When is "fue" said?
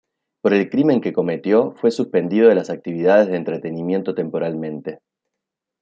1.73-1.91